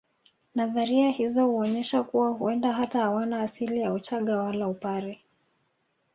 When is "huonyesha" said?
1.45-2.03